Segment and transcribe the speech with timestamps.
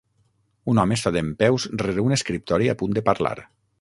[0.71, 3.37] Un home està dempeus rere un escriptori a punt de parlar.